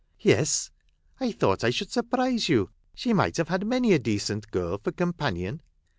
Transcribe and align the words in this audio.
"Yes! 0.33 0.71
I 1.19 1.31
thought 1.31 1.63
I 1.63 1.69
should 1.69 1.91
surprise 1.91 2.49
you. 2.49 2.71
She 2.95 3.13
might 3.13 3.37
have 3.37 3.49
had 3.49 3.67
many 3.67 3.93
a 3.93 3.99
decent 3.99 4.49
girl 4.49 4.79
for 4.79 4.91
companion. 4.91 5.61